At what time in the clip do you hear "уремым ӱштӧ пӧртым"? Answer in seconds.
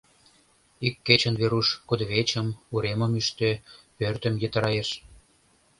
2.73-4.35